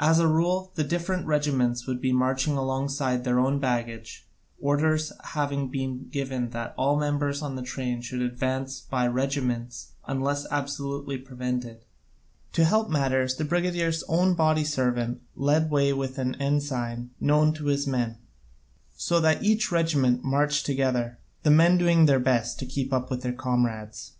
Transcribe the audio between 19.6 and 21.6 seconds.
regiment marched together, the